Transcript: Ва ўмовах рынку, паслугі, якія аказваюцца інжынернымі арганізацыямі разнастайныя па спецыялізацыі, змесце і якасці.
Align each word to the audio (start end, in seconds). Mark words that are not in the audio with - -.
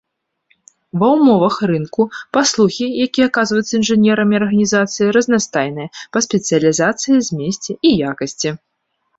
Ва 1.01 1.09
ўмовах 1.15 1.55
рынку, 1.71 2.01
паслугі, 2.37 2.87
якія 3.05 3.25
аказваюцца 3.31 3.73
інжынернымі 3.81 4.35
арганізацыямі 4.41 5.13
разнастайныя 5.19 5.89
па 6.15 6.19
спецыялізацыі, 6.29 7.23
змесце 7.29 7.73
і 7.77 7.89
якасці. 8.15 8.49